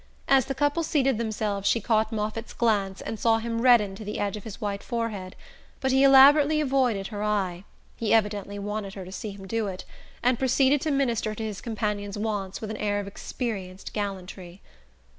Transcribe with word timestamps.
As 0.27 0.45
the 0.45 0.55
couple 0.55 0.81
seated 0.81 1.19
themselves 1.19 1.69
she 1.69 1.79
caught 1.79 2.11
Moffatt's 2.11 2.53
glance 2.53 3.01
and 3.01 3.19
saw 3.19 3.37
him 3.37 3.61
redden 3.61 3.93
to 3.93 4.03
the 4.03 4.17
edge 4.17 4.35
of 4.35 4.45
his 4.45 4.59
white 4.59 4.81
forehead; 4.81 5.35
but 5.79 5.91
he 5.91 6.01
elaborately 6.03 6.59
avoided 6.59 7.09
her 7.09 7.21
eye 7.21 7.65
he 7.97 8.11
evidently 8.11 8.57
wanted 8.57 8.95
her 8.95 9.05
to 9.05 9.11
see 9.11 9.29
him 9.29 9.45
do 9.45 9.67
it 9.67 9.85
and 10.23 10.39
proceeded 10.39 10.81
to 10.81 10.89
minister 10.89 11.35
to 11.35 11.43
his 11.43 11.61
companion's 11.61 12.17
wants 12.17 12.61
with 12.61 12.71
an 12.71 12.77
air 12.77 12.99
of 12.99 13.05
experienced 13.05 13.93
gallantry. 13.93 14.59